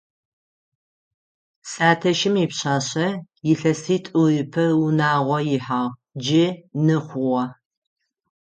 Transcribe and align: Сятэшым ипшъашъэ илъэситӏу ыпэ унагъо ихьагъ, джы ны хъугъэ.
Сятэшым 1.71 2.35
ипшъашъэ 2.43 3.07
илъэситӏу 3.51 4.25
ыпэ 4.41 4.65
унагъо 4.85 5.39
ихьагъ, 5.55 5.93
джы 6.23 6.45
ны 6.85 6.97
хъугъэ. 7.05 7.45